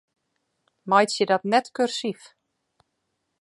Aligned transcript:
Meitsje 0.89 1.25
dat 1.31 1.43
net 1.51 1.67
kursyf. 1.75 2.21